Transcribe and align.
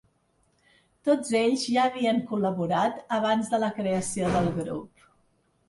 Tots 1.09 1.33
ells 1.39 1.65
ja 1.73 1.83
havien 1.83 2.23
col·laborat 2.33 2.99
abans 3.21 3.55
de 3.55 3.63
la 3.67 3.73
creació 3.79 4.35
del 4.39 4.53
grup. 4.59 5.09